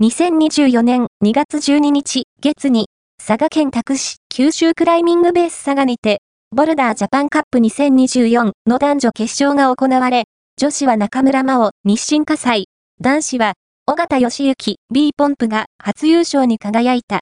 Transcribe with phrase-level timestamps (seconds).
[0.00, 2.86] 2024年2月12日月に、
[3.18, 6.20] 佐賀県拓市九州クライミングベース佐賀にて、
[6.54, 10.26] ボルダージャパンカップ2024の男女決勝が行われ、
[10.56, 12.66] 女子は中村真央、日清火災、
[13.00, 13.54] 男子は、
[13.88, 17.16] 尾形義行、B ポンプが初優勝に輝いた。